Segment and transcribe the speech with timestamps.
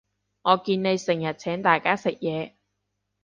[0.03, 0.07] 我見你
[0.97, 2.53] 成日請大家食嘢